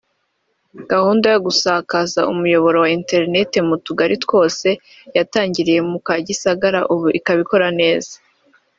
Gahunda 0.91 1.25
yo 1.33 1.39
gusakaza 1.47 2.19
umuyoboro 2.31 2.77
wa 2.83 2.89
internet 2.99 3.51
mu 3.67 3.75
tugari 3.85 4.15
twose 4.25 4.67
yatangiriye 5.17 5.79
mu 5.91 5.97
ka 6.05 6.15
Gisagara 6.27 6.79
ubu 6.93 7.05
ikaba 7.19 7.39
ikora 7.45 7.67
neza 7.81 8.13